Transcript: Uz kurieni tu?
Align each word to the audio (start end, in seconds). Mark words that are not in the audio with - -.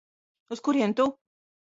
Uz 0.55 0.63
kurieni 0.69 0.95
tu? 1.01 1.07